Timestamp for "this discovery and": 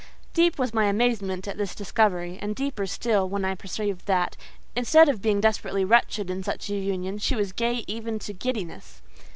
1.59-2.55